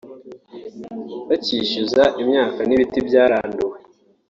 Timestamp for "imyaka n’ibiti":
2.21-2.99